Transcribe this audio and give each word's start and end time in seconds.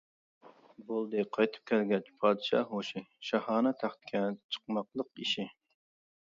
بولدى 0.85 1.19
قايتىپ 1.35 1.67
كەلگەچ 1.71 2.09
پادىشاھ 2.23 2.65
ھوشى، 2.71 3.03
شاھانە 3.29 3.75
تەختكە 3.83 4.23
چىقماقلىق 4.57 5.25
ئىشى. 5.27 5.47